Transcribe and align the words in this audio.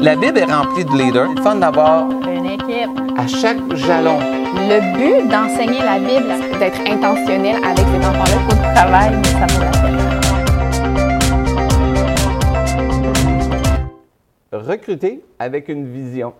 La 0.00 0.14
Bible 0.16 0.38
est 0.38 0.44
remplie 0.44 0.84
de 0.84 0.90
leaders. 0.92 1.28
C'est 1.36 1.42
fun 1.42 1.56
d'avoir 1.56 2.08
Une 2.10 2.46
équipe. 2.46 2.90
à 3.16 3.26
chaque 3.26 3.74
jalon. 3.74 4.18
Le 4.20 4.80
but 4.96 5.28
d'enseigner 5.28 5.80
la 5.80 5.98
Bible, 5.98 6.32
c'est 6.40 6.58
d'être 6.58 6.80
intentionnel 6.80 7.56
avec 7.64 7.78
ces 7.86 8.06
enfants-là. 8.06 8.34
Il 8.34 8.50
faut 8.50 8.56
du 8.56 8.74
travail, 8.74 9.16
mais 9.16 9.24
ça 9.24 9.46
vaut 9.46 9.64
la 9.64 9.70
peine. 9.70 9.98
Recruter 14.52 15.22
avec 15.38 15.68
une 15.68 15.90
vision. 15.92 16.32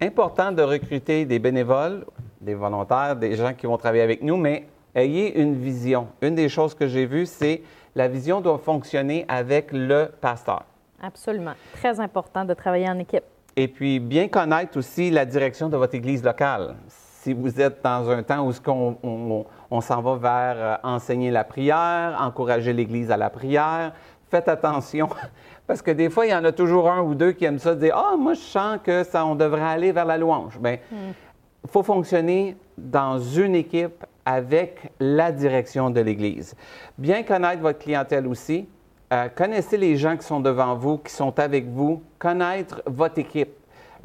Important 0.00 0.52
de 0.52 0.62
recruter 0.62 1.24
des 1.24 1.38
bénévoles, 1.38 2.04
des 2.40 2.54
volontaires, 2.54 3.16
des 3.16 3.34
gens 3.36 3.52
qui 3.54 3.66
vont 3.66 3.76
travailler 3.76 4.02
avec 4.02 4.22
nous, 4.22 4.36
mais 4.36 4.66
ayez 4.94 5.40
une 5.40 5.54
vision. 5.60 6.08
Une 6.22 6.34
des 6.34 6.48
choses 6.48 6.74
que 6.74 6.86
j'ai 6.86 7.06
vues, 7.06 7.26
c'est 7.26 7.62
la 7.96 8.06
vision 8.08 8.40
doit 8.40 8.58
fonctionner 8.58 9.24
avec 9.28 9.70
le 9.72 10.08
pasteur. 10.20 10.62
Absolument. 11.02 11.54
Très 11.74 12.00
important 12.00 12.44
de 12.44 12.54
travailler 12.54 12.88
en 12.88 12.98
équipe. 12.98 13.24
Et 13.56 13.68
puis, 13.68 13.98
bien 13.98 14.28
connaître 14.28 14.78
aussi 14.78 15.10
la 15.10 15.24
direction 15.24 15.68
de 15.68 15.76
votre 15.76 15.94
église 15.94 16.22
locale. 16.22 16.76
Si 16.88 17.32
vous 17.32 17.60
êtes 17.60 17.82
dans 17.82 18.08
un 18.08 18.22
temps 18.22 18.46
où 18.46 18.52
ce 18.52 18.60
on, 18.68 19.44
on 19.70 19.80
s'en 19.80 20.00
va 20.00 20.14
vers 20.16 20.56
euh, 20.56 20.76
enseigner 20.84 21.30
la 21.30 21.44
prière, 21.44 22.16
encourager 22.20 22.72
l'église 22.72 23.10
à 23.10 23.16
la 23.16 23.30
prière, 23.30 23.92
faites 24.30 24.48
attention. 24.48 25.08
Parce 25.66 25.82
que 25.82 25.90
des 25.90 26.08
fois, 26.08 26.26
il 26.26 26.30
y 26.30 26.34
en 26.34 26.44
a 26.44 26.52
toujours 26.52 26.90
un 26.90 27.02
ou 27.02 27.14
deux 27.14 27.32
qui 27.32 27.44
aiment 27.44 27.58
ça, 27.58 27.74
dire 27.74 27.96
Ah, 27.96 28.16
moi, 28.16 28.34
je 28.34 28.40
sens 28.40 28.78
que 28.82 29.02
ça, 29.04 29.26
on 29.26 29.34
devrait 29.34 29.60
aller 29.60 29.92
vers 29.92 30.04
la 30.04 30.16
louange. 30.16 30.58
Bien, 30.58 30.78
il 30.92 31.70
faut 31.70 31.82
fonctionner 31.82 32.56
dans 32.76 33.18
une 33.18 33.54
équipe 33.54 34.04
avec 34.24 34.92
la 35.00 35.32
direction 35.32 35.90
de 35.90 36.00
l'Église. 36.00 36.54
Bien 36.96 37.22
connaître 37.22 37.60
votre 37.60 37.78
clientèle 37.78 38.26
aussi. 38.26 38.68
Euh, 39.10 39.28
connaissez 39.34 39.78
les 39.78 39.96
gens 39.96 40.16
qui 40.16 40.26
sont 40.26 40.40
devant 40.40 40.74
vous, 40.74 40.98
qui 40.98 41.12
sont 41.12 41.38
avec 41.38 41.66
vous. 41.66 42.02
Connaître 42.18 42.82
votre 42.84 43.18
équipe. 43.18 43.54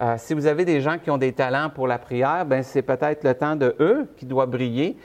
Euh, 0.02 0.16
si 0.18 0.34
vous 0.34 0.46
avez 0.46 0.64
des 0.64 0.80
gens 0.80 0.98
qui 0.98 1.12
ont 1.12 1.18
des 1.18 1.34
talents 1.34 1.70
pour 1.70 1.88
la 1.88 2.00
prière, 2.00 2.46
ben 2.46 2.64
c'est 2.64 2.82
peut-être 2.82 3.24
le 3.24 3.34
temps 3.34 3.56
de 3.56 3.76
eux 3.80 4.08
qui 4.18 4.26
doit 4.26 4.46
briller. 4.46 4.98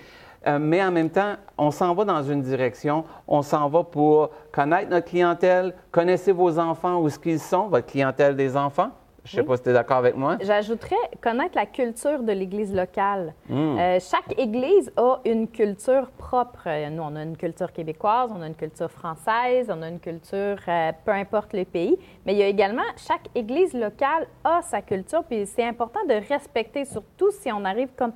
Euh, 0.47 0.59
mais 0.61 0.83
en 0.83 0.93
même 0.93 1.11
temps, 1.11 1.35
on 1.59 1.73
s'en 1.73 1.95
va 1.95 2.05
dans 2.05 2.23
une 2.23 2.43
direction. 2.43 3.05
On 3.27 3.43
s'en 3.43 3.69
va 3.69 3.83
pour 3.83 4.31
connaître 4.53 4.89
notre 4.89 5.09
clientèle. 5.09 5.75
Connaissez 5.91 6.31
vos 6.31 6.59
enfants, 6.59 7.01
où 7.01 7.09
ce 7.09 7.19
qu'ils 7.19 7.41
sont, 7.41 7.67
votre 7.67 7.87
clientèle 7.87 8.37
des 8.37 8.57
enfants. 8.57 8.91
Je 9.29 9.37
ne 9.37 9.43
sais 9.43 9.47
pas 9.47 9.57
si 9.57 9.63
tu 9.63 9.69
es 9.69 9.73
d'accord 9.73 9.99
avec 9.99 10.17
moi. 10.17 10.39
J'ajouterais 10.41 10.97
connaître 11.21 11.55
la 11.55 11.67
culture 11.67 12.23
de 12.23 12.33
l'Église 12.33 12.75
locale. 12.75 13.35
Hmm. 13.49 13.79
Euh, 13.79 13.99
chaque 14.01 14.39
Église 14.39 14.91
a 14.97 15.21
une 15.27 15.49
culture 15.49 16.11
propre. 16.17 16.63
Euh, 16.67 16.89
Nous, 16.89 17.03
on 17.03 17.15
a 17.15 17.23
une 17.23 17.37
culture 17.37 17.71
québécoise, 17.73 18.31
on 18.35 18.41
a 18.41 18.47
une 18.47 18.55
culture 18.55 18.91
française, 18.91 19.71
on 19.71 19.83
a 19.83 19.89
une 19.89 20.01
culture, 20.01 20.57
euh, 20.67 20.93
peu 21.05 21.11
importe 21.13 21.53
le 21.53 21.65
pays. 21.65 21.99
Mais 22.25 22.33
il 22.33 22.39
y 22.39 22.43
a 22.43 22.47
également, 22.47 22.83
chaque 22.97 23.29
Église 23.35 23.75
locale 23.75 24.27
a 24.45 24.63
sa 24.63 24.81
culture, 24.81 25.23
puis 25.25 25.45
c'est 25.47 25.65
important 25.65 26.01
de 26.09 26.15
respecter, 26.29 26.87
surtout 26.87 27.31
si 27.31 27.53
on 27.53 27.65
arrive 27.65 27.91
comme 27.97 28.13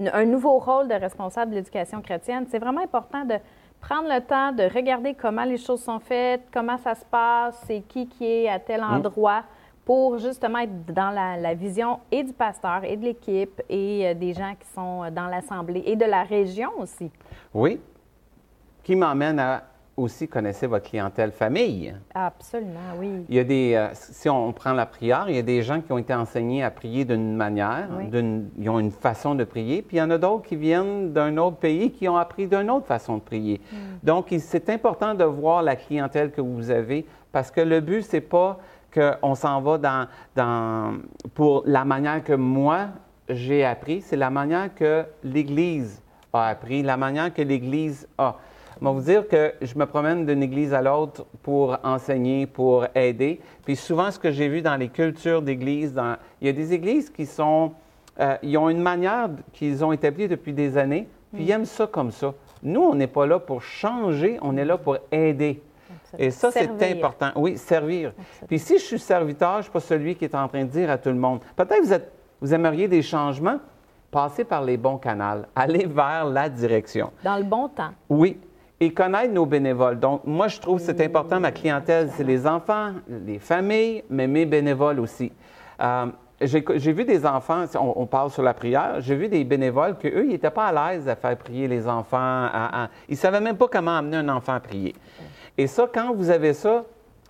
un 0.00 0.24
nouveau 0.24 0.58
rôle 0.58 0.88
de 0.88 0.94
responsable 0.94 1.50
de 1.50 1.56
l'éducation 1.56 2.00
chrétienne. 2.00 2.46
C'est 2.48 2.58
vraiment 2.58 2.80
important 2.82 3.24
de 3.24 3.34
prendre 3.80 4.08
le 4.08 4.20
temps 4.22 4.52
de 4.52 4.62
regarder 4.62 5.14
comment 5.14 5.44
les 5.44 5.58
choses 5.58 5.82
sont 5.82 6.00
faites, 6.00 6.42
comment 6.52 6.78
ça 6.78 6.94
se 6.94 7.04
passe, 7.04 7.62
c'est 7.66 7.80
qui 7.80 8.08
qui 8.08 8.24
est 8.24 8.48
à 8.48 8.58
tel 8.58 8.82
endroit 8.82 9.42
pour 9.84 10.18
justement 10.18 10.58
être 10.60 10.86
dans 10.92 11.10
la, 11.10 11.36
la 11.36 11.54
vision 11.54 11.98
et 12.10 12.22
du 12.22 12.32
pasteur 12.32 12.84
et 12.84 12.96
de 12.96 13.04
l'équipe 13.04 13.60
et 13.68 14.06
euh, 14.08 14.14
des 14.14 14.32
gens 14.32 14.54
qui 14.58 14.66
sont 14.74 15.04
euh, 15.04 15.10
dans 15.10 15.26
l'Assemblée 15.26 15.82
et 15.86 15.96
de 15.96 16.04
la 16.06 16.22
région 16.22 16.70
aussi. 16.78 17.10
Oui. 17.52 17.80
Qui 18.82 18.96
m'emmène 18.96 19.38
à 19.38 19.64
aussi 19.96 20.26
connaître 20.26 20.66
votre 20.66 20.88
clientèle 20.90 21.30
famille. 21.30 21.94
Absolument, 22.12 22.80
oui. 22.98 23.24
Il 23.28 23.36
y 23.36 23.38
a 23.38 23.44
des, 23.44 23.74
euh, 23.74 23.88
si 23.92 24.28
on 24.28 24.52
prend 24.52 24.72
la 24.72 24.86
prière, 24.86 25.26
il 25.28 25.36
y 25.36 25.38
a 25.38 25.42
des 25.42 25.62
gens 25.62 25.80
qui 25.80 25.92
ont 25.92 25.98
été 25.98 26.12
enseignés 26.12 26.64
à 26.64 26.70
prier 26.72 27.04
d'une 27.04 27.36
manière, 27.36 27.88
Oui. 27.96 28.08
d'une- 28.08 28.50
ils 28.58 28.68
ont 28.68 28.80
une 28.80 28.90
façon 28.90 29.36
de 29.36 29.44
prier, 29.44 29.82
puis 29.82 29.98
il 29.98 30.00
y 30.00 30.02
en 30.02 30.10
a 30.10 30.18
d'autres 30.18 30.48
qui 30.48 30.56
viennent 30.56 31.12
d'un 31.12 31.36
autre 31.36 31.58
pays 31.58 31.92
qui 31.92 32.08
ont 32.08 32.16
appris 32.16 32.48
d'une 32.48 32.70
autre 32.70 32.86
façon 32.86 33.18
de 33.18 33.22
prier. 33.22 33.60
Donc, 34.02 34.32
il- 34.32 34.40
c'est 34.40 34.68
important 34.68 35.14
de 35.14 35.22
voir 35.24 35.62
la 35.62 35.76
clientèle 35.76 36.32
que 36.32 36.40
vous 36.40 36.72
avez 36.72 37.06
parce 37.30 37.52
que 37.52 37.60
le 37.60 37.80
but, 37.80 38.02
c'est 38.02 38.20
pas 38.20 38.58
qu'on 38.94 39.34
s'en 39.34 39.60
va 39.60 39.78
dans, 39.78 40.06
dans, 40.36 40.94
pour 41.34 41.64
la 41.66 41.84
manière 41.84 42.22
que 42.22 42.32
moi, 42.32 42.86
j'ai 43.28 43.64
appris, 43.64 44.00
c'est 44.00 44.16
la 44.16 44.30
manière 44.30 44.74
que 44.74 45.04
l'Église 45.22 46.00
a 46.32 46.46
appris, 46.48 46.82
la 46.82 46.96
manière 46.96 47.32
que 47.32 47.42
l'Église 47.42 48.06
a. 48.18 48.36
Je 48.80 48.84
vais 48.84 48.92
vous 48.92 49.00
dire 49.00 49.28
que 49.28 49.54
je 49.62 49.78
me 49.78 49.86
promène 49.86 50.26
d'une 50.26 50.42
église 50.42 50.74
à 50.74 50.82
l'autre 50.82 51.24
pour 51.42 51.78
enseigner, 51.84 52.46
pour 52.46 52.86
aider. 52.94 53.40
Puis 53.64 53.76
souvent, 53.76 54.10
ce 54.10 54.18
que 54.18 54.30
j'ai 54.30 54.48
vu 54.48 54.62
dans 54.62 54.76
les 54.76 54.88
cultures 54.88 55.42
d'église, 55.42 55.94
dans... 55.94 56.16
il 56.40 56.48
y 56.48 56.50
a 56.50 56.52
des 56.52 56.72
églises 56.72 57.08
qui 57.08 57.24
sont, 57.24 57.72
euh, 58.20 58.36
ils 58.42 58.58
ont 58.58 58.68
une 58.68 58.82
manière 58.82 59.30
qu'ils 59.52 59.84
ont 59.84 59.92
établie 59.92 60.28
depuis 60.28 60.52
des 60.52 60.76
années, 60.76 61.08
puis 61.32 61.44
ils 61.44 61.50
aiment 61.50 61.64
ça 61.64 61.86
comme 61.86 62.10
ça. 62.10 62.34
Nous, 62.62 62.80
on 62.80 62.94
n'est 62.94 63.06
pas 63.06 63.26
là 63.26 63.38
pour 63.38 63.62
changer, 63.62 64.38
on 64.42 64.56
est 64.56 64.64
là 64.64 64.76
pour 64.76 64.98
aider. 65.12 65.62
Et 66.18 66.30
ça, 66.30 66.50
c'est 66.50 66.68
important. 66.98 67.30
Oui, 67.36 67.56
servir. 67.58 68.12
Puis 68.46 68.58
si 68.58 68.78
je 68.78 68.84
suis 68.84 68.98
serviteur, 68.98 69.52
je 69.54 69.56
ne 69.58 69.62
suis 69.62 69.72
pas 69.72 69.80
celui 69.80 70.14
qui 70.16 70.24
est 70.24 70.34
en 70.34 70.48
train 70.48 70.64
de 70.64 70.68
dire 70.70 70.90
à 70.90 70.98
tout 70.98 71.08
le 71.10 71.14
monde. 71.16 71.40
Peut-être 71.56 71.80
que 71.80 71.84
vous, 71.86 71.92
êtes- 71.92 72.12
vous 72.40 72.54
aimeriez 72.54 72.88
des 72.88 73.02
changements? 73.02 73.58
Passez 74.10 74.44
par 74.44 74.62
les 74.62 74.76
bons 74.76 74.98
canaux. 74.98 75.42
Allez 75.56 75.86
vers 75.86 76.24
la 76.26 76.48
direction. 76.48 77.10
Dans 77.24 77.36
le 77.36 77.42
bon 77.42 77.68
temps. 77.68 77.90
Oui. 78.08 78.38
Et 78.80 78.92
connaître 78.92 79.32
nos 79.32 79.46
bénévoles. 79.46 79.98
Donc, 79.98 80.22
moi, 80.24 80.46
je 80.48 80.60
trouve 80.60 80.78
que 80.78 80.84
c'est 80.84 81.00
important. 81.04 81.40
Ma 81.40 81.50
clientèle, 81.52 82.10
c'est 82.16 82.24
les 82.24 82.46
enfants, 82.46 82.92
les 83.08 83.38
familles, 83.38 84.04
mais 84.10 84.26
mes 84.26 84.46
bénévoles 84.46 85.00
aussi. 85.00 85.32
Euh, 85.80 86.06
j'ai 86.40 86.92
vu 86.92 87.04
des 87.04 87.24
enfants, 87.24 87.64
on, 87.76 87.92
on 87.96 88.06
parle 88.06 88.30
sur 88.30 88.42
la 88.42 88.52
prière, 88.52 88.96
j'ai 89.00 89.14
vu 89.14 89.28
des 89.28 89.44
bénévoles 89.44 89.96
qu'eux, 89.96 90.24
ils 90.24 90.30
n'étaient 90.30 90.50
pas 90.50 90.66
à 90.66 90.92
l'aise 90.92 91.08
à 91.08 91.14
faire 91.16 91.36
prier 91.36 91.66
les 91.68 91.86
enfants. 91.88 92.16
à- 92.18 92.84
à- 92.84 92.88
ils 93.08 93.12
ne 93.12 93.16
savaient 93.16 93.40
même 93.40 93.56
pas 93.56 93.68
comment 93.68 93.96
amener 93.96 94.18
un 94.18 94.28
enfant 94.28 94.52
à 94.54 94.60
prier. 94.60 94.94
Et 95.56 95.66
ça, 95.66 95.88
quand 95.92 96.14
vous 96.14 96.30
avez 96.30 96.52
ça 96.52 96.84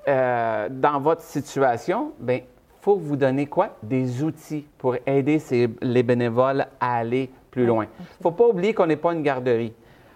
euh, 0.08 0.68
dans 0.70 1.00
votre 1.00 1.22
situation, 1.22 2.12
bien, 2.18 2.40
faut 2.80 2.96
vous 2.96 3.16
donner 3.16 3.46
quoi? 3.46 3.70
Des 3.82 4.22
outils 4.22 4.66
pour 4.78 4.96
aider 5.06 5.38
ces- 5.38 5.70
les 5.80 6.02
bénévoles 6.02 6.66
à 6.80 6.96
aller 6.96 7.30
plus 7.50 7.66
loin. 7.66 7.86
Il 7.98 8.02
ne 8.02 8.22
faut 8.22 8.30
pas 8.32 8.46
oublier 8.46 8.74
qu'on 8.74 8.86
n'est 8.86 8.96
pas 8.96 9.12
une 9.12 9.22
garderie. 9.22 9.72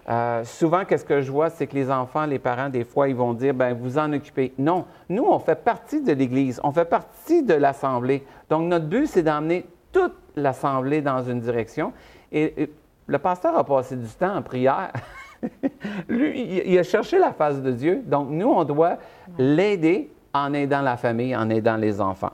Euh, 0.09 0.43
souvent, 0.43 0.85
qu'est-ce 0.85 1.05
que 1.05 1.21
je 1.21 1.31
vois, 1.31 1.49
c'est 1.51 1.67
que 1.67 1.75
les 1.75 1.91
enfants, 1.91 2.25
les 2.25 2.39
parents, 2.39 2.69
des 2.69 2.83
fois, 2.83 3.07
ils 3.09 3.15
vont 3.15 3.33
dire, 3.33 3.53
ben 3.53 3.73
vous 3.73 3.97
en 3.99 4.11
occupez. 4.13 4.53
Non, 4.57 4.85
nous, 5.07 5.23
on 5.23 5.37
fait 5.39 5.55
partie 5.63 6.01
de 6.01 6.13
l'Église, 6.13 6.59
on 6.63 6.71
fait 6.71 6.85
partie 6.85 7.43
de 7.43 7.53
l'Assemblée. 7.53 8.25
Donc, 8.49 8.63
notre 8.67 8.85
but, 8.85 9.05
c'est 9.07 9.21
d'emmener 9.23 9.67
toute 9.91 10.15
l'Assemblée 10.35 11.01
dans 11.01 11.21
une 11.23 11.39
direction. 11.39 11.93
Et, 12.31 12.63
et 12.63 12.73
le 13.05 13.19
pasteur 13.19 13.55
a 13.57 13.63
passé 13.63 13.95
du 13.95 14.07
temps 14.09 14.35
en 14.35 14.41
prière. 14.41 14.91
Lui, 16.09 16.61
il, 16.65 16.77
a 16.77 16.83
cherché 16.83 17.17
la 17.19 17.33
face 17.33 17.61
de 17.61 17.71
Dieu. 17.71 18.01
Donc, 18.05 18.29
nous, 18.29 18.47
on 18.47 18.63
doit 18.63 18.97
l'aider 19.37 20.11
en 20.33 20.53
aidant 20.53 20.81
la 20.81 20.97
famille, 20.97 21.35
en 21.35 21.49
aidant 21.49 21.77
les 21.77 22.01
enfants. 22.01 22.31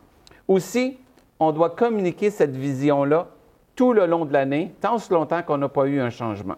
Aussi, 0.48 0.98
on 1.40 1.52
doit 1.52 1.72
communiquer 1.72 2.30
cette 2.30 2.56
vision-là 2.56 3.28
tout 3.76 3.94
le 3.94 4.06
long 4.06 4.26
de 4.26 4.34
l'année, 4.34 4.74
tant 4.80 4.96
aussi 4.96 5.12
longtemps 5.12 5.42
qu'on 5.44 5.58
n'a 5.58 5.70
pas 5.70 5.86
eu 5.86 6.00
un 6.00 6.10
changement. 6.10 6.56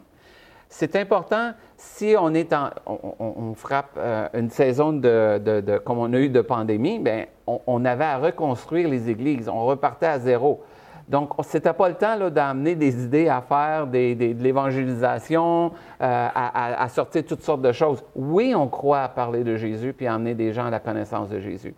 C'est 0.70 0.96
important 0.96 1.54
si 1.78 2.16
on 2.20 2.34
est 2.34 2.52
en, 2.54 2.70
on, 2.86 3.54
frappe 3.56 3.92
euh, 3.98 4.28
une 4.34 4.50
saison 4.50 4.92
de, 4.92 5.78
comme 5.86 6.00
on 6.00 6.12
a 6.14 6.18
eu 6.18 6.30
de 6.30 6.42
pandémie, 6.42 7.00
bien, 7.00 7.26
on 7.46 7.86
avait 7.86 8.04
à 8.04 8.18
reconstruire 8.18 8.90
les 8.90 9.10
églises, 9.10 9.48
on 9.48 9.66
repartait 9.66 10.08
à 10.08 10.20
zéro. 10.20 10.62
Donc, 11.08 11.32
c'était 11.44 11.72
pas 11.74 11.88
le 11.88 11.96
temps 11.96 12.30
d'amener 12.30 12.76
des 12.76 13.06
idées 13.06 13.30
à 13.30 13.42
faire, 13.42 13.88
des- 13.88 14.14
des- 14.14 14.34
de 14.34 14.44
l'évangélisation, 14.44 15.72
euh, 16.02 16.28
à, 16.34 16.90
sortir 16.90 17.24
toutes 17.26 17.44
sortes 17.44 17.62
de 17.62 17.72
choses. 17.72 18.04
Oui, 18.16 18.54
on 18.56 18.68
croit 18.68 19.02
à 19.04 19.10
parler 19.10 19.44
de 19.44 19.56
Jésus 19.56 19.94
puis 19.94 20.06
à 20.08 20.16
amener 20.16 20.34
des 20.36 20.52
gens 20.52 20.66
à 20.66 20.70
la 20.70 20.80
connaissance 20.80 21.30
de 21.30 21.40
Jésus. 21.40 21.74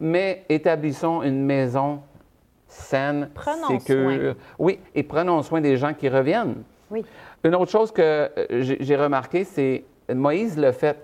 Mais 0.00 0.44
établissons 0.48 1.22
une 1.22 1.44
maison 1.44 2.00
saine, 2.68 3.30
Prenons 3.34 3.80
sécure. 3.80 4.10
soin. 4.12 4.34
Oui, 4.58 4.78
et 4.94 5.02
prenons 5.02 5.42
soin 5.42 5.60
des 5.60 5.76
gens 5.76 5.92
qui 5.94 6.08
reviennent. 6.08 6.62
Oui. 6.90 7.04
Une 7.44 7.54
autre 7.56 7.70
chose 7.70 7.90
que 7.90 8.00
euh, 8.02 8.28
j'ai 8.60 8.76
j'ai 8.80 8.96
remarqué, 8.96 9.42
c'est 9.44 9.84
Moïse 10.14 10.56
le 10.58 10.70
fait. 10.72 10.96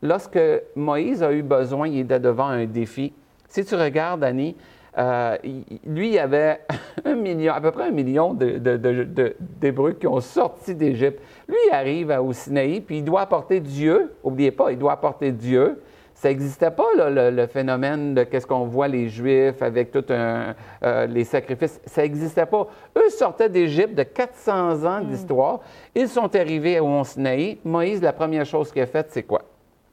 Lorsque 0.00 0.38
Moïse 0.76 1.22
a 1.22 1.32
eu 1.32 1.42
besoin, 1.42 1.88
il 1.88 2.00
était 2.00 2.20
devant 2.20 2.46
un 2.46 2.64
défi. 2.66 3.12
Si 3.48 3.64
tu 3.64 3.74
regardes, 3.74 4.22
Annie, 4.24 4.56
euh, 4.96 5.36
il- 5.44 5.64
lui, 5.84 6.10
il 6.12 6.18
avait 6.18 6.60
un 7.04 7.14
million, 7.14 7.52
à 7.52 7.60
peu 7.60 7.70
près 7.70 7.84
un 7.88 7.90
million 7.90 8.32
de- 8.34 8.58
de- 8.58 8.76
de- 8.76 9.04
de- 9.04 9.36
d'Hébreux 9.40 9.92
qui 9.92 10.06
ont 10.06 10.20
sorti 10.20 10.74
d'Égypte. 10.74 11.20
Lui, 11.48 11.56
il 11.70 11.74
arrive 11.74 12.10
à- 12.10 12.22
au 12.22 12.32
Sinaï, 12.32 12.80
puis 12.80 12.98
il 12.98 13.04
doit 13.04 13.20
apporter 13.22 13.60
Dieu. 13.60 14.12
N'oubliez 14.24 14.50
pas, 14.50 14.72
il 14.72 14.78
doit 14.78 14.92
apporter 14.92 15.32
Dieu. 15.32 15.82
Ça 16.14 16.28
n'existait 16.30 16.72
pas, 16.72 16.86
là, 16.96 17.10
le, 17.10 17.30
le 17.36 17.46
phénomène 17.46 18.12
de 18.14 18.24
qu'est-ce 18.24 18.44
qu'on 18.46 18.64
voit 18.64 18.88
les 18.88 19.08
Juifs 19.08 19.62
avec 19.62 19.92
tous 19.92 20.04
les 21.08 21.22
sacrifices. 21.22 21.80
Ça 21.86 22.02
n'existait 22.02 22.46
pas. 22.46 22.66
Eux 22.96 23.08
sortaient 23.10 23.48
d'Égypte 23.48 23.94
de 23.94 24.02
400 24.02 24.84
ans 24.84 25.00
d'histoire. 25.00 25.60
Ils 25.94 26.08
sont 26.08 26.34
arrivés 26.34 26.80
au 26.80 26.88
Mont 26.88 27.04
Sinaï. 27.04 27.58
Moïse, 27.64 28.02
la 28.02 28.12
première 28.12 28.44
chose 28.44 28.72
qu'il 28.72 28.82
a 28.82 28.86
faite, 28.86 29.06
c'est 29.10 29.22
quoi? 29.22 29.42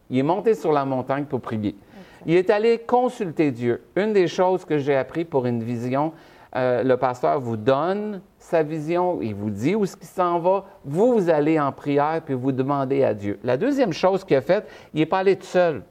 Il 0.09 0.17
est 0.17 0.23
monté 0.23 0.55
sur 0.55 0.71
la 0.71 0.83
montagne 0.83 1.25
pour 1.25 1.41
prier. 1.41 1.75
Il 2.25 2.35
est 2.35 2.49
allé 2.49 2.79
consulter 2.79 3.51
Dieu. 3.51 3.83
Une 3.95 4.13
des 4.13 4.27
choses 4.27 4.65
que 4.65 4.77
j'ai 4.77 4.95
appris 4.95 5.25
pour 5.25 5.45
une 5.45 5.61
vision, 5.61 6.13
euh, 6.55 6.83
le 6.83 6.97
pasteur 6.97 7.39
vous 7.39 7.57
donne 7.57 8.21
sa 8.39 8.63
vision, 8.63 9.21
il 9.21 9.35
vous 9.35 9.49
dit 9.49 9.75
où 9.75 9.85
ce 9.85 9.95
qui 9.95 10.05
s'en 10.05 10.39
va. 10.39 10.65
Vous, 10.85 11.13
vous 11.13 11.29
allez 11.29 11.59
en 11.59 11.71
prière 11.71 12.21
puis 12.25 12.33
vous 12.33 12.51
demandez 12.51 13.03
à 13.03 13.13
Dieu. 13.13 13.39
La 13.43 13.57
deuxième 13.57 13.91
chose 13.91 14.23
qu'il 14.23 14.37
a 14.37 14.41
faite, 14.41 14.67
il 14.93 14.99
n'est 14.99 15.05
pas 15.05 15.19
allé 15.19 15.35
tout 15.35 15.45
seul. 15.45 15.83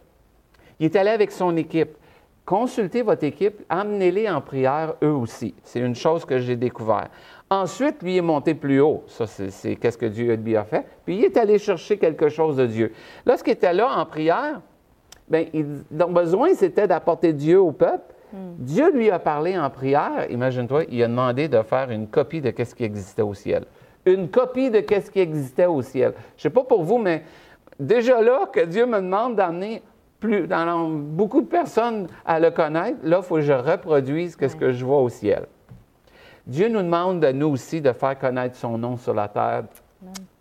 Il 0.80 0.86
est 0.86 0.96
allé 0.96 1.10
avec 1.10 1.30
son 1.30 1.56
équipe. 1.56 1.96
Consultez 2.44 3.02
votre 3.02 3.24
équipe, 3.24 3.62
amenez-les 3.70 4.28
en 4.28 4.40
prière 4.42 4.94
eux 5.02 5.12
aussi. 5.12 5.54
C'est 5.62 5.80
une 5.80 5.94
chose 5.94 6.26
que 6.26 6.38
j'ai 6.38 6.56
découvert. 6.56 7.08
Ensuite, 7.48 8.02
lui 8.02 8.18
est 8.18 8.22
monté 8.22 8.54
plus 8.54 8.80
haut. 8.80 9.02
Ça, 9.06 9.26
c'est 9.26 9.76
qu'est-ce 9.76 9.96
que 9.96 10.06
Dieu 10.06 10.38
a 10.56 10.64
fait? 10.64 10.84
Puis 11.06 11.16
il 11.16 11.24
est 11.24 11.36
allé 11.38 11.58
chercher 11.58 11.96
quelque 11.96 12.28
chose 12.28 12.56
de 12.56 12.66
Dieu. 12.66 12.92
Lorsqu'il 13.24 13.54
était 13.54 13.72
là 13.72 13.88
en 13.98 14.04
prière, 14.04 14.60
bien, 15.28 15.44
son 15.98 16.10
besoin, 16.10 16.54
c'était 16.54 16.86
d'apporter 16.86 17.32
Dieu 17.32 17.60
au 17.60 17.72
peuple. 17.72 18.14
Hmm. 18.32 18.54
Dieu 18.58 18.92
lui 18.92 19.10
a 19.10 19.18
parlé 19.18 19.58
en 19.58 19.70
prière. 19.70 20.26
Imagine-toi, 20.30 20.84
il 20.90 21.02
a 21.02 21.08
demandé 21.08 21.48
de 21.48 21.62
faire 21.62 21.90
une 21.90 22.08
copie 22.08 22.40
de 22.40 22.50
qu'est-ce 22.50 22.74
qui 22.74 22.84
existait 22.84 23.22
au 23.22 23.34
ciel. 23.34 23.64
Une 24.06 24.28
copie 24.28 24.70
de 24.70 24.80
qu'est-ce 24.80 25.10
qui 25.10 25.20
existait 25.20 25.66
au 25.66 25.82
ciel. 25.82 26.12
Je 26.36 26.40
ne 26.40 26.42
sais 26.42 26.50
pas 26.50 26.64
pour 26.64 26.82
vous, 26.82 26.98
mais 26.98 27.22
déjà 27.78 28.20
là, 28.20 28.46
que 28.52 28.60
Dieu 28.64 28.86
me 28.86 28.96
demande 28.96 29.36
d'amener 29.36 29.82
plus, 30.20 30.46
dans 30.46 30.88
beaucoup 30.88 31.42
de 31.42 31.46
personnes 31.46 32.08
à 32.24 32.40
le 32.40 32.50
connaître, 32.50 32.98
là, 33.02 33.18
il 33.22 33.22
faut 33.22 33.36
que 33.36 33.40
je 33.42 33.52
reproduise 33.52 34.36
ce 34.40 34.56
que 34.56 34.72
je 34.72 34.84
vois 34.84 35.00
au 35.00 35.08
ciel. 35.08 35.46
Dieu 36.46 36.68
nous 36.68 36.82
demande 36.82 37.20
de 37.20 37.32
nous 37.32 37.48
aussi 37.48 37.80
de 37.80 37.92
faire 37.92 38.18
connaître 38.18 38.56
son 38.56 38.76
nom 38.76 38.96
sur 38.96 39.14
la 39.14 39.28
terre, 39.28 39.64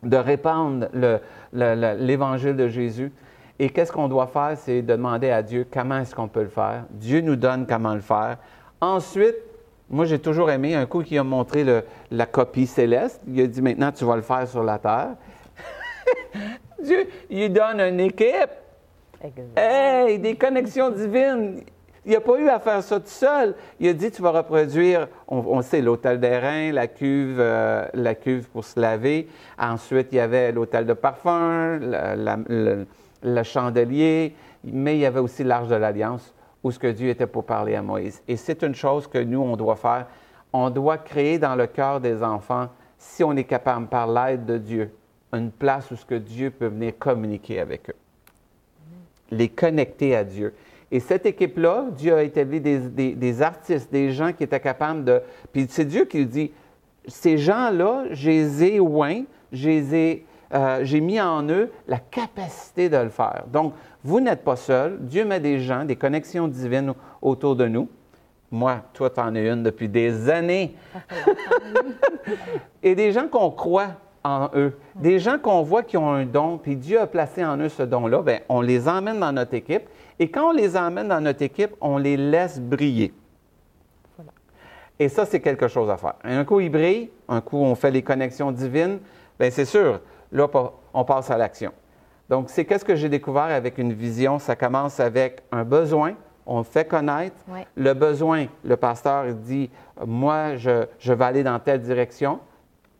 de 0.01 0.17
répandre 0.17 0.87
l'évangile 1.53 2.55
de 2.55 2.67
Jésus. 2.67 3.11
Et 3.59 3.69
qu'est-ce 3.69 3.91
qu'on 3.91 4.07
doit 4.07 4.27
faire? 4.27 4.53
C'est 4.57 4.81
de 4.81 4.87
demander 4.87 5.29
à 5.29 5.41
Dieu 5.41 5.67
comment 5.71 5.99
est-ce 5.99 6.15
qu'on 6.15 6.27
peut 6.27 6.43
le 6.43 6.49
faire. 6.49 6.85
Dieu 6.89 7.21
nous 7.21 7.35
donne 7.35 7.67
comment 7.67 7.93
le 7.93 8.01
faire. 8.01 8.37
Ensuite, 8.81 9.35
moi, 9.89 10.05
j'ai 10.05 10.19
toujours 10.19 10.49
aimé 10.49 10.73
un 10.75 10.85
coup 10.85 11.03
qui 11.03 11.17
a 11.17 11.23
montré 11.23 11.63
la 12.09 12.25
copie 12.25 12.65
céleste. 12.65 13.21
Il 13.27 13.39
a 13.41 13.47
dit 13.47 13.61
maintenant, 13.61 13.91
tu 13.91 14.05
vas 14.05 14.15
le 14.15 14.21
faire 14.21 14.47
sur 14.47 14.63
la 14.63 14.79
terre. 14.79 15.15
Dieu, 16.83 17.07
il 17.29 17.53
donne 17.53 17.79
une 17.79 17.99
équipe. 17.99 18.49
Hey, 19.55 20.19
des 20.19 20.35
connexions 20.35 20.89
divines. 20.89 21.61
Il 22.05 22.11
n'a 22.11 22.19
pas 22.19 22.37
eu 22.37 22.49
à 22.49 22.59
faire 22.59 22.83
ça 22.83 22.99
tout 22.99 23.07
seul. 23.07 23.55
Il 23.79 23.87
a 23.87 23.93
dit, 23.93 24.11
tu 24.11 24.21
vas 24.21 24.31
reproduire, 24.31 25.07
on, 25.27 25.61
sait, 25.61 25.81
l'hôtel 25.81 26.19
d'airain, 26.19 26.71
la 26.73 26.87
cuve, 26.87 27.37
euh, 27.39 27.85
la 27.93 28.15
cuve 28.15 28.49
pour 28.49 28.65
se 28.65 28.77
laver. 28.77 29.29
Ensuite, 29.57 30.07
il 30.11 30.15
y 30.15 30.19
avait 30.19 30.51
l'hôtel 30.51 30.85
de 30.85 30.93
parfum, 30.93 31.79
le, 33.23 33.43
chandelier, 33.43 34.35
mais 34.63 34.97
il 34.97 35.01
y 35.01 35.05
avait 35.05 35.19
aussi 35.19 35.43
l'arche 35.43 35.67
de 35.67 35.75
l'Alliance, 35.75 36.33
où 36.63 36.71
ce 36.71 36.79
que 36.79 36.87
Dieu 36.87 37.09
était 37.09 37.27
pour 37.27 37.45
parler 37.45 37.75
à 37.75 37.81
Moïse. 37.81 38.21
Et 38.27 38.37
c'est 38.37 38.63
une 38.63 38.75
chose 38.75 39.07
que 39.07 39.17
nous, 39.17 39.41
on 39.41 39.57
doit 39.57 39.75
faire. 39.75 40.07
On 40.53 40.69
doit 40.69 40.97
créer 40.97 41.39
dans 41.39 41.55
le 41.55 41.67
cœur 41.67 41.99
des 41.99 42.23
enfants, 42.23 42.69
si 42.97 43.23
on 43.23 43.35
est 43.35 43.43
capable, 43.43 43.87
par 43.87 44.07
l'aide 44.07 44.45
de 44.45 44.57
Dieu, 44.57 44.93
une 45.33 45.51
place 45.51 45.89
où 45.91 45.95
ce 45.95 46.05
que 46.05 46.15
Dieu 46.15 46.51
peut 46.51 46.67
venir 46.67 46.93
communiquer 46.97 47.59
avec 47.59 47.89
eux. 47.89 47.95
Les 49.31 49.49
connecter 49.49 50.15
à 50.15 50.23
Dieu. 50.23 50.53
Et 50.91 50.99
cette 50.99 51.25
équipe-là, 51.25 51.87
Dieu 51.91 52.13
a 52.13 52.21
établi 52.21 52.61
des, 52.61 53.41
artistes, 53.41 53.91
des 53.91 54.11
gens 54.11 54.31
qui 54.31 54.43
étaient 54.43 54.59
capables 54.59 55.03
de... 55.03 55.21
Puis 55.51 55.65
c'est 55.67 55.85
Dieu 55.85 56.05
qui 56.05 56.23
dit, 56.27 56.51
ces 57.07 57.39
gens-là, 57.39 58.05
je 58.11 58.29
les 58.29 58.63
ai 58.63 58.79
oints, 58.79 59.23
euh, 60.53 60.79
j'ai 60.83 61.01
mis 61.01 61.19
en 61.19 61.47
eux 61.49 61.71
la 61.87 61.97
capacité 61.97 62.89
de 62.89 62.97
le 62.97 63.09
faire. 63.09 63.43
Donc, 63.51 63.73
vous 64.03 64.19
n'êtes 64.19 64.43
pas 64.43 64.55
seul. 64.55 64.97
Dieu 64.99 65.25
met 65.25 65.39
des 65.39 65.59
gens, 65.59 65.85
des 65.85 65.95
connexions 65.95 66.47
divines 66.47 66.93
autour 67.21 67.55
de 67.55 67.67
nous. 67.67 67.89
Moi, 68.51 68.81
toi, 68.93 69.09
tu 69.09 69.19
en 69.19 69.33
es 69.33 69.47
une 69.49 69.63
depuis 69.63 69.89
des 69.89 70.29
années. 70.29 70.75
Et 72.83 72.93
des 72.93 73.11
gens 73.11 73.27
qu'on 73.27 73.49
croit 73.49 73.93
en 74.23 74.49
eux. 74.53 74.77
Des 74.95 75.19
gens 75.19 75.37
qu'on 75.39 75.63
voit 75.63 75.83
qui 75.83 75.97
ont 75.97 76.11
un 76.11 76.25
don, 76.25 76.57
puis 76.57 76.75
Dieu 76.75 76.99
a 76.99 77.07
placé 77.07 77.43
en 77.43 77.57
eux 77.57 77.69
ce 77.69 77.83
don-là, 77.83 78.21
bien, 78.21 78.39
on 78.47 78.61
les 78.61 78.87
emmène 78.87 79.19
dans 79.19 79.31
notre 79.31 79.53
équipe 79.53 79.83
et 80.19 80.29
quand 80.29 80.49
on 80.49 80.51
les 80.51 80.77
emmène 80.77 81.07
dans 81.07 81.21
notre 81.21 81.41
équipe, 81.41 81.71
on 81.81 81.97
les 81.97 82.15
laisse 82.15 82.59
briller. 82.59 83.13
Et 84.99 85.09
ça, 85.09 85.25
c'est 85.25 85.39
quelque 85.39 85.67
chose 85.67 85.89
à 85.89 85.97
faire. 85.97 86.15
Un 86.23 86.45
coup, 86.45 86.59
ils 86.59 86.69
brillent, 86.69 87.09
un 87.27 87.41
coup, 87.41 87.57
on 87.57 87.75
fait 87.75 87.91
les 87.91 88.03
connexions 88.03 88.51
divines. 88.51 88.99
Bien, 89.39 89.49
c'est 89.49 89.65
sûr, 89.65 89.99
là, 90.33 90.47
on 90.93 91.05
passe 91.05 91.31
à 91.31 91.37
l'action. 91.37 91.71
Donc, 92.29 92.49
c'est 92.49 92.65
qu'est-ce 92.65 92.85
que 92.85 92.95
j'ai 92.95 93.09
découvert 93.09 93.43
avec 93.43 93.77
une 93.77 93.93
vision? 93.93 94.39
Ça 94.39 94.55
commence 94.55 94.99
avec 94.99 95.41
un 95.51 95.63
besoin, 95.63 96.13
on 96.45 96.63
fait 96.63 96.85
connaître. 96.85 97.35
Le 97.75 97.93
besoin, 97.93 98.47
le 98.65 98.75
pasteur 98.75 99.25
dit, 99.33 99.69
moi, 100.05 100.55
je, 100.55 100.85
je 100.99 101.13
vais 101.13 101.25
aller 101.25 101.43
dans 101.43 101.59
telle 101.59 101.81
direction 101.81 102.39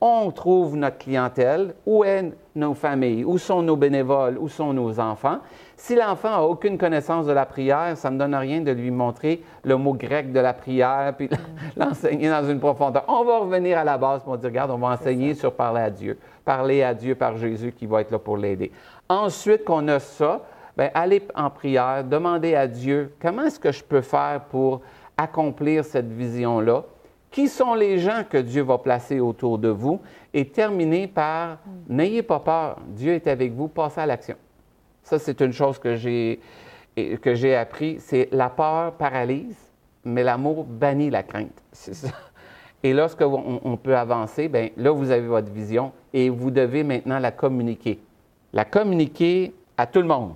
on 0.05 0.31
trouve 0.31 0.75
notre 0.75 0.97
clientèle, 0.97 1.75
où 1.85 2.03
est 2.03 2.33
nos 2.55 2.73
familles, 2.73 3.23
où 3.23 3.37
sont 3.37 3.61
nos 3.61 3.77
bénévoles, 3.77 4.37
où 4.37 4.49
sont 4.49 4.73
nos 4.73 4.99
enfants? 4.99 5.37
Si 5.83 5.95
l'enfant 5.95 6.29
n'a 6.29 6.43
aucune 6.43 6.77
connaissance 6.77 7.25
de 7.25 7.33
la 7.33 7.45
prière, 7.45 7.97
ça 7.97 8.09
ne 8.09 8.15
me 8.15 8.19
donne 8.19 8.35
rien 8.35 8.61
de 8.61 8.71
lui 8.71 8.89
montrer 8.89 9.43
le 9.65 9.75
mot 9.75 9.93
grec 9.93 10.31
de 10.31 10.39
la 10.39 10.53
prière, 10.53 11.13
puis 11.17 11.29
l'enseigner 11.75 12.29
dans 12.29 12.47
une 12.47 12.61
profondeur. 12.61 13.03
On 13.09 13.25
va 13.25 13.39
revenir 13.39 13.77
à 13.77 13.83
la 13.83 13.97
base 13.97 14.23
pour 14.23 14.37
dire, 14.37 14.49
regarde, 14.49 14.71
on 14.71 14.77
va 14.77 14.91
enseigner 14.91 15.33
sur 15.33 15.53
parler 15.53 15.81
à 15.81 15.89
Dieu. 15.89 16.17
Parler 16.45 16.83
à 16.83 16.93
Dieu 16.93 17.15
par 17.15 17.35
Jésus 17.35 17.73
qui 17.73 17.85
va 17.85 17.99
être 17.99 18.11
là 18.11 18.17
pour 18.17 18.37
l'aider. 18.37 18.71
Ensuite 19.09 19.65
qu'on 19.65 19.85
a 19.89 19.99
ça, 19.99 20.43
bien, 20.77 20.89
allez 20.93 21.21
en 21.35 21.49
prière, 21.49 22.05
demandez 22.05 22.55
à 22.55 22.65
Dieu, 22.65 23.13
comment 23.21 23.43
est-ce 23.43 23.59
que 23.59 23.73
je 23.73 23.83
peux 23.83 23.99
faire 23.99 24.39
pour 24.49 24.79
accomplir 25.17 25.83
cette 25.83 26.09
vision-là? 26.09 26.85
Qui 27.29 27.49
sont 27.49 27.73
les 27.73 27.97
gens 27.99 28.23
que 28.29 28.37
Dieu 28.37 28.63
va 28.63 28.77
placer 28.77 29.19
autour 29.19 29.57
de 29.57 29.67
vous? 29.67 29.99
Et 30.33 30.47
terminer 30.47 31.07
par 31.07 31.57
n'ayez 31.89 32.23
pas 32.23 32.39
peur, 32.39 32.77
Dieu 32.87 33.11
est 33.11 33.27
avec 33.27 33.51
vous, 33.51 33.67
passez 33.67 33.99
à 33.99 34.05
l'action. 34.05 34.37
Ça, 35.03 35.19
c'est 35.19 35.41
une 35.41 35.51
chose 35.51 35.77
que 35.79 35.95
j'ai, 35.95 36.39
que 36.95 37.35
j'ai 37.35 37.55
appris, 37.55 37.97
c'est 37.99 38.29
la 38.31 38.49
peur 38.49 38.93
paralyse, 38.93 39.57
mais 40.05 40.23
l'amour 40.23 40.63
bannit 40.63 41.09
la 41.09 41.23
crainte. 41.23 41.61
C'est 41.71 41.93
ça. 41.93 42.09
Et 42.83 42.93
lorsqu'on 42.93 43.61
on 43.63 43.77
peut 43.77 43.95
avancer, 43.95 44.49
bien 44.49 44.69
là, 44.75 44.91
vous 44.91 45.09
avez 45.09 45.25
votre 45.27 45.51
vision 45.51 45.93
et 46.13 46.29
vous 46.29 46.51
devez 46.51 46.83
maintenant 46.83 47.17
la 47.17 47.31
communiquer. 47.31 47.99
La 48.51 48.65
communiquer 48.65 49.53
à 49.77 49.87
tout 49.87 50.01
le 50.01 50.07
monde, 50.07 50.33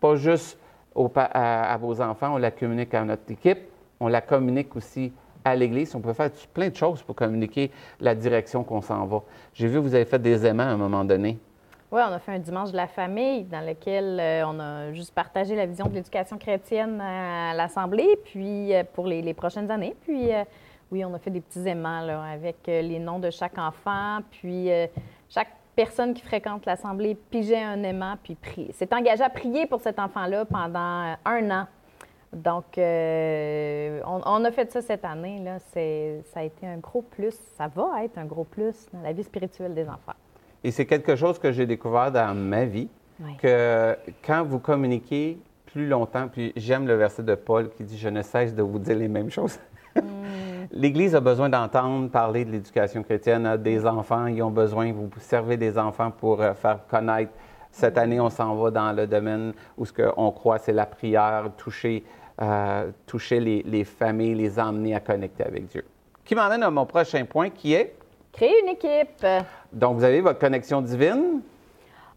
pas 0.00 0.14
juste 0.14 0.58
à, 1.16 1.72
à, 1.72 1.76
vos 1.76 2.00
enfants, 2.00 2.34
on 2.34 2.36
la 2.38 2.52
communique 2.52 2.94
à 2.94 3.04
notre 3.04 3.30
équipe, 3.30 3.58
on 3.98 4.08
la 4.08 4.20
communique 4.20 4.74
aussi 4.76 5.12
à 5.44 5.54
l'Église, 5.54 5.94
on 5.94 6.00
peut 6.00 6.12
faire 6.12 6.30
plein 6.54 6.68
de 6.70 6.76
choses 6.76 7.02
pour 7.02 7.14
communiquer 7.14 7.70
la 8.00 8.14
direction 8.14 8.64
qu'on 8.64 8.80
s'en 8.80 9.04
va. 9.06 9.22
J'ai 9.52 9.66
vu 9.66 9.74
que 9.74 9.80
vous 9.80 9.94
avez 9.94 10.04
fait 10.04 10.18
des 10.20 10.46
aimants 10.46 10.64
à 10.64 10.68
un 10.68 10.76
moment 10.76 11.04
donné. 11.04 11.38
Oui, 11.92 12.00
on 12.04 12.12
a 12.12 12.18
fait 12.18 12.32
un 12.32 12.38
dimanche 12.38 12.72
de 12.72 12.76
la 12.76 12.88
famille 12.88 13.44
dans 13.44 13.64
lequel 13.64 14.18
euh, 14.20 14.46
on 14.46 14.58
a 14.58 14.92
juste 14.92 15.14
partagé 15.14 15.54
la 15.54 15.66
vision 15.66 15.86
de 15.86 15.94
l'éducation 15.94 16.36
chrétienne 16.36 17.00
à 17.00 17.54
l'Assemblée, 17.54 18.18
puis 18.24 18.74
euh, 18.74 18.82
pour 18.92 19.06
les, 19.06 19.34
prochaines 19.34 19.70
années. 19.70 19.94
Puis 20.02 20.34
euh, 20.34 20.42
oui, 20.90 21.04
on 21.04 21.14
a 21.14 21.18
fait 21.18 21.30
des 21.30 21.40
petits 21.40 21.66
aimants 21.68 22.00
là, 22.00 22.22
avec 22.22 22.56
les 22.66 22.98
noms 22.98 23.18
de 23.18 23.30
chaque 23.30 23.58
enfant, 23.58 24.18
puis 24.30 24.68
chaque 25.28 25.50
personne 25.74 26.14
qui 26.14 26.22
fréquente 26.22 26.64
l'Assemblée 26.64 27.14
pigeait 27.14 27.62
un 27.62 27.82
aimant, 27.82 28.14
puis 28.22 28.36
s'est 28.72 28.94
engagé 28.94 29.22
à 29.22 29.30
prier 29.30 29.66
pour 29.66 29.80
cet 29.80 29.98
enfant-là 29.98 30.44
pendant 30.44 31.16
un 31.24 31.50
an. 31.50 31.66
Donc, 32.32 32.76
euh, 32.76 34.00
on, 34.04 34.44
a 34.44 34.50
fait 34.50 34.70
ça 34.70 34.82
cette 34.82 35.04
année. 35.04 35.40
Là. 35.40 35.58
Ça 35.58 36.40
a 36.40 36.42
été 36.42 36.66
un 36.66 36.76
gros 36.78 37.02
plus. 37.02 37.34
Ça 37.56 37.68
va 37.68 38.04
être 38.04 38.18
un 38.18 38.24
gros 38.24 38.44
plus 38.44 38.86
dans 38.92 39.00
la 39.00 39.12
vie 39.12 39.24
spirituelle 39.24 39.74
des 39.74 39.88
enfants. 39.88 40.14
Et 40.64 40.70
c'est 40.70 40.86
quelque 40.86 41.16
chose 41.16 41.38
que 41.38 41.52
j'ai 41.52 41.66
découvert 41.66 42.10
dans 42.10 42.34
ma 42.34 42.64
vie, 42.64 42.88
que 43.40 43.96
quand 44.24 44.44
vous 44.44 44.58
communiquez 44.58 45.38
plus 45.66 45.88
longtemps, 45.88 46.28
puis 46.28 46.52
j'aime 46.56 46.86
le 46.86 46.94
verset 46.94 47.22
de 47.22 47.34
Paul 47.34 47.70
qui 47.70 47.84
dit, 47.84 47.98
je 47.98 48.08
ne 48.08 48.22
cesse 48.22 48.54
de 48.54 48.62
vous 48.62 48.78
dire 48.78 48.96
les 48.96 49.08
mêmes 49.08 49.30
choses. 49.30 49.58
Hmm. 49.94 50.00
L'Église 50.72 51.14
a 51.14 51.20
besoin 51.20 51.48
d'entendre 51.48 52.10
parler 52.10 52.44
de 52.44 52.50
l'éducation 52.50 53.02
chrétienne 53.02 53.56
des 53.58 53.86
enfants. 53.86 54.26
Ils 54.26 54.42
ont 54.42 54.50
besoin, 54.50 54.92
vous 54.92 55.08
servez 55.20 55.56
des 55.56 55.78
enfants 55.78 56.10
pour 56.10 56.42
euh, 56.42 56.54
faire 56.54 56.80
connaître. 56.88 57.32
Cette 57.70 57.98
année, 57.98 58.18
on 58.20 58.30
s'en 58.30 58.56
va 58.56 58.70
dans 58.70 58.92
le 58.92 59.06
domaine 59.06 59.52
où 59.76 59.84
ce 59.84 59.92
qu'on 59.92 60.30
croit, 60.32 60.58
c'est 60.58 60.72
la 60.72 60.86
prière, 60.86 61.50
toucher 61.56 62.04
toucher 63.06 63.40
les, 63.40 63.84
familles, 63.84 64.34
les 64.34 64.58
emmener 64.58 64.94
à 64.94 65.00
connecter 65.00 65.44
avec 65.44 65.66
Dieu. 65.68 65.84
Qui 66.24 66.34
m'amène 66.34 66.62
à 66.62 66.70
mon 66.70 66.84
prochain 66.84 67.24
point 67.24 67.50
qui 67.50 67.74
est 67.74 67.94
Créer 68.36 68.60
une 68.62 68.68
équipe. 68.68 69.26
Donc, 69.72 69.96
vous 69.96 70.04
avez 70.04 70.20
votre 70.20 70.38
connexion 70.38 70.82
divine? 70.82 71.40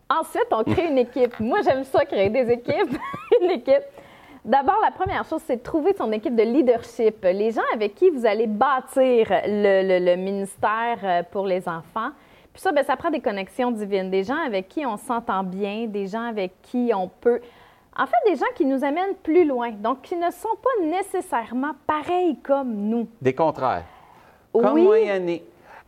Ensuite, 0.09 0.47
on 0.51 0.63
crée 0.65 0.87
une 0.87 0.97
équipe. 0.97 1.39
Moi, 1.39 1.59
j'aime 1.63 1.85
ça, 1.85 2.03
créer 2.03 2.29
des 2.29 2.51
équipes. 2.51 2.97
une 3.41 3.51
équipe. 3.51 3.85
D'abord, 4.43 4.79
la 4.83 4.91
première 4.91 5.23
chose, 5.23 5.41
c'est 5.45 5.57
de 5.57 5.61
trouver 5.61 5.93
son 5.93 6.11
équipe 6.11 6.35
de 6.35 6.43
leadership, 6.43 7.23
les 7.23 7.51
gens 7.51 7.61
avec 7.73 7.95
qui 7.95 8.09
vous 8.09 8.25
allez 8.25 8.47
bâtir 8.47 9.27
le, 9.45 10.15
ministère 10.17 10.97
euh, 11.03 11.23
pour 11.31 11.45
les 11.45 11.69
enfants. 11.69 12.09
Puis 12.51 12.61
ça, 12.61 12.73
bien, 12.73 12.83
ça 12.83 12.97
prend 12.97 13.11
des 13.11 13.21
connexions 13.21 13.71
divines, 13.71 14.09
des 14.09 14.23
gens 14.23 14.39
avec 14.45 14.67
qui 14.67 14.85
on 14.85 14.97
s'entend 14.97 15.43
bien, 15.43 15.85
des 15.87 16.07
gens 16.07 16.23
avec 16.23 16.51
qui 16.63 16.91
on 16.93 17.07
peut 17.07 17.39
En 17.97 18.05
fait, 18.07 18.29
des 18.29 18.35
gens 18.35 18.45
qui 18.55 18.65
nous 18.65 18.83
amènent 18.83 19.15
plus 19.23 19.45
loin, 19.45 19.71
donc 19.71 20.01
qui 20.01 20.17
ne 20.17 20.31
sont 20.31 20.57
pas 20.61 20.85
nécessairement 20.85 21.71
pareils 21.87 22.37
comme 22.43 22.73
nous. 22.73 23.07
Des 23.21 23.33
contraires. 23.33 23.85
Comme 24.51 24.73
oui. 24.73 24.83
moi 24.83 24.97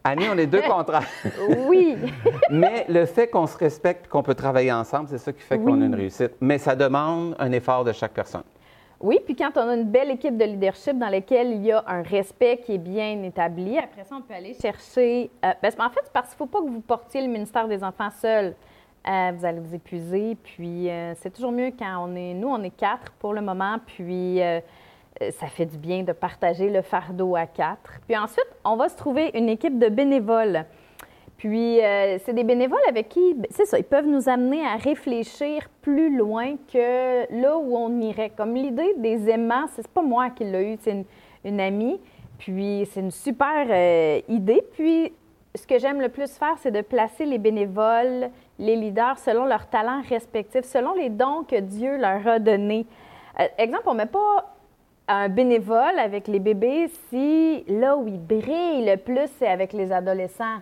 Annie. 0.03 0.25
On 0.31 0.37
est 0.37 0.47
deux 0.47 0.61
contraires. 0.61 1.07
Oui. 1.67 1.97
Mais 2.49 2.85
le 2.89 3.05
fait 3.05 3.27
qu'on 3.27 3.47
se 3.47 3.57
respecte, 3.57 4.07
qu'on 4.07 4.23
peut 4.23 4.35
travailler 4.35 4.71
ensemble, 4.71 5.07
c'est 5.09 5.17
ça 5.17 5.31
qui 5.31 5.41
fait 5.41 5.57
qu'on 5.57 5.81
a 5.81 5.85
une 5.85 5.95
réussite. 5.95 6.31
Mais 6.41 6.57
ça 6.57 6.75
demande 6.75 7.35
un 7.39 7.51
effort 7.51 7.83
de 7.83 7.91
chaque 7.91 8.13
personne. 8.13 8.43
Oui, 8.99 9.19
puis 9.25 9.35
quand 9.35 9.51
on 9.55 9.67
a 9.67 9.75
une 9.75 9.89
belle 9.89 10.11
équipe 10.11 10.37
de 10.37 10.45
leadership 10.45 10.97
dans 10.97 11.09
laquelle 11.09 11.51
il 11.53 11.65
y 11.65 11.71
a 11.71 11.83
un 11.87 12.03
respect 12.03 12.57
qui 12.63 12.75
est 12.75 12.77
bien 12.77 13.23
établi, 13.23 13.79
après 13.79 14.03
ça, 14.03 14.15
on 14.15 14.21
peut 14.21 14.33
aller 14.33 14.53
chercher. 14.53 15.31
euh, 15.43 15.53
en 15.63 15.89
fait, 15.89 16.11
parce 16.13 16.27
qu'il 16.29 16.35
ne 16.35 16.37
faut 16.37 16.45
pas 16.45 16.59
que 16.59 16.69
vous 16.69 16.81
portiez 16.81 17.21
le 17.21 17.27
ministère 17.27 17.67
des 17.67 17.83
Enfants 17.83 18.11
seul. 18.11 18.55
Euh, 19.07 19.31
vous 19.35 19.43
allez 19.43 19.59
vous 19.59 19.73
épuiser. 19.73 20.37
Puis 20.43 20.87
euh, 20.89 21.13
c'est 21.15 21.31
toujours 21.31 21.51
mieux 21.51 21.71
quand 21.77 22.07
on 22.07 22.15
est. 22.15 22.35
Nous, 22.35 22.47
on 22.47 22.61
est 22.61 22.75
quatre 22.75 23.11
pour 23.13 23.33
le 23.33 23.41
moment. 23.41 23.77
Puis 23.87 24.39
ça 25.31 25.47
fait 25.47 25.65
du 25.65 25.77
bien 25.77 26.03
de 26.03 26.13
partager 26.13 26.69
le 26.69 26.81
fardeau 26.81 27.35
à 27.35 27.45
quatre. 27.45 27.99
Puis 28.07 28.17
ensuite, 28.17 28.47
on 28.63 28.75
va 28.75 28.89
se 28.89 28.95
trouver 28.95 29.31
une 29.33 29.49
équipe 29.49 29.77
de 29.77 29.89
bénévoles. 29.89 30.65
Puis, 31.41 31.83
euh, 31.83 32.19
c'est 32.19 32.33
des 32.33 32.43
bénévoles 32.43 32.83
avec 32.87 33.09
qui, 33.09 33.33
ben, 33.33 33.47
c'est 33.49 33.65
ça, 33.65 33.79
ils 33.79 33.83
peuvent 33.83 34.05
nous 34.05 34.29
amener 34.29 34.63
à 34.63 34.75
réfléchir 34.75 35.69
plus 35.81 36.15
loin 36.15 36.55
que 36.71 37.33
là 37.41 37.57
où 37.57 37.75
on 37.75 37.99
irait. 37.99 38.29
Comme 38.29 38.53
l'idée 38.53 38.93
des 38.97 39.27
aimants, 39.27 39.65
c'est 39.71 39.87
pas 39.87 40.03
moi 40.03 40.29
qui 40.29 40.43
l'ai 40.43 40.73
eu, 40.73 40.77
c'est 40.79 40.91
une, 40.91 41.05
une 41.43 41.59
amie. 41.59 41.99
Puis, 42.37 42.87
c'est 42.91 42.99
une 42.99 43.09
super 43.09 43.65
euh, 43.71 44.21
idée. 44.29 44.61
Puis, 44.73 45.11
ce 45.55 45.65
que 45.65 45.79
j'aime 45.79 45.99
le 45.99 46.09
plus 46.09 46.31
faire, 46.37 46.55
c'est 46.59 46.69
de 46.69 46.81
placer 46.81 47.25
les 47.25 47.39
bénévoles, 47.39 48.29
les 48.59 48.75
leaders, 48.75 49.17
selon 49.17 49.45
leurs 49.45 49.65
talents 49.65 50.03
respectifs, 50.07 50.65
selon 50.65 50.93
les 50.93 51.09
dons 51.09 51.43
que 51.43 51.59
Dieu 51.59 51.97
leur 51.97 52.27
a 52.27 52.37
donnés. 52.37 52.85
Euh, 53.39 53.47
exemple, 53.57 53.85
on 53.87 53.95
met 53.95 54.05
pas 54.05 54.50
un 55.11 55.29
bénévole 55.29 55.99
avec 55.99 56.27
les 56.27 56.39
bébés 56.39 56.89
si 57.09 57.63
là 57.67 57.97
où 57.97 58.07
ils 58.07 58.23
brillent 58.23 58.85
le 58.85 58.95
plus, 58.95 59.29
c'est 59.37 59.47
avec 59.47 59.73
les 59.73 59.91
adolescents. 59.91 60.59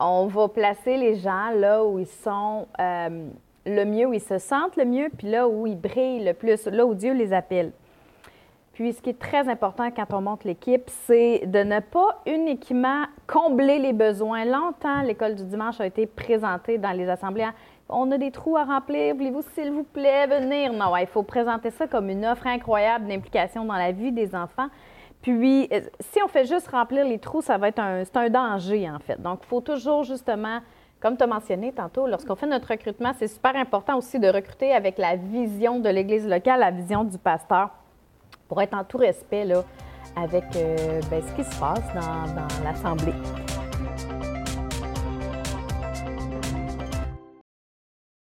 On 0.00 0.26
va 0.26 0.48
placer 0.48 0.96
les 0.96 1.16
gens 1.16 1.50
là 1.54 1.84
où 1.84 1.98
ils 1.98 2.06
sont 2.06 2.66
euh, 2.80 3.28
le 3.66 3.84
mieux, 3.84 4.06
où 4.06 4.14
ils 4.14 4.20
se 4.20 4.38
sentent 4.38 4.76
le 4.76 4.84
mieux, 4.84 5.10
puis 5.16 5.28
là 5.28 5.46
où 5.46 5.66
ils 5.66 5.78
brillent 5.78 6.24
le 6.24 6.32
plus, 6.32 6.66
là 6.66 6.86
où 6.86 6.94
Dieu 6.94 7.12
les 7.12 7.32
appelle. 7.32 7.72
Puis, 8.72 8.94
ce 8.94 9.02
qui 9.02 9.10
est 9.10 9.18
très 9.18 9.48
important 9.48 9.90
quand 9.90 10.14
on 10.14 10.22
monte 10.22 10.44
l'équipe, 10.44 10.88
c'est 11.06 11.42
de 11.44 11.58
ne 11.58 11.80
pas 11.80 12.22
uniquement 12.26 13.04
combler 13.26 13.78
les 13.78 13.92
besoins. 13.92 14.46
Longtemps, 14.46 15.02
l'école 15.02 15.34
du 15.34 15.44
dimanche 15.44 15.78
a 15.78 15.86
été 15.86 16.06
présentée 16.06 16.78
dans 16.78 16.92
les 16.92 17.06
assemblées. 17.08 17.46
On 17.94 18.10
a 18.10 18.18
des 18.18 18.30
trous 18.30 18.56
à 18.56 18.64
remplir, 18.64 19.14
voulez-vous, 19.14 19.42
s'il 19.54 19.70
vous 19.70 19.84
plaît, 19.84 20.26
venir? 20.26 20.72
Non, 20.72 20.96
il 20.96 21.06
faut 21.06 21.22
présenter 21.22 21.70
ça 21.70 21.86
comme 21.86 22.08
une 22.08 22.24
offre 22.24 22.46
incroyable 22.46 23.06
d'implication 23.06 23.64
dans 23.64 23.74
la 23.74 23.92
vie 23.92 24.12
des 24.12 24.34
enfants. 24.34 24.68
Puis, 25.20 25.68
euh, 25.72 25.82
si 26.00 26.22
on 26.24 26.28
fait 26.28 26.46
juste 26.46 26.68
remplir 26.68 27.04
les 27.04 27.18
trous, 27.18 27.42
ça 27.42 27.58
va 27.58 27.68
être 27.68 27.78
un, 27.78 28.04
c'est 28.04 28.16
un 28.16 28.30
danger, 28.30 28.90
en 28.90 28.98
fait. 28.98 29.20
Donc, 29.20 29.40
il 29.42 29.46
faut 29.46 29.60
toujours, 29.60 30.02
justement, 30.04 30.60
comme 31.00 31.16
tu 31.16 31.22
as 31.22 31.26
mentionné 31.26 31.72
tantôt, 31.72 32.06
lorsqu'on 32.06 32.34
fait 32.34 32.46
notre 32.46 32.68
recrutement, 32.68 33.12
c'est 33.18 33.28
super 33.28 33.54
important 33.56 33.98
aussi 33.98 34.18
de 34.18 34.28
recruter 34.28 34.72
avec 34.72 34.98
la 34.98 35.16
vision 35.16 35.78
de 35.78 35.88
l'Église 35.88 36.26
locale, 36.26 36.60
la 36.60 36.70
vision 36.70 37.04
du 37.04 37.18
pasteur 37.18 37.70
pour 38.48 38.60
être 38.62 38.74
en 38.74 38.84
tout 38.84 38.98
respect 38.98 39.44
là, 39.44 39.62
avec 40.16 40.44
euh, 40.56 41.00
ben, 41.10 41.22
ce 41.22 41.32
qui 41.34 41.44
se 41.44 41.60
passe 41.60 41.82
dans 41.94 42.64
l'Assemblée. 42.64 43.14